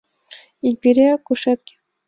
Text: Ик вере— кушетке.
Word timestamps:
Ик 0.67 0.77
вере— 0.83 1.07
кушетке. 1.27 1.73